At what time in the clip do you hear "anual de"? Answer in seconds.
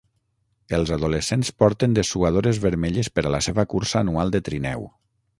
4.01-4.41